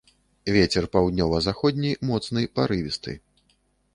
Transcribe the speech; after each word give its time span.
Вецер 0.53 0.85
паўднёва-заходні 0.95 1.91
моцны 2.11 2.41
парывісты. 2.61 3.17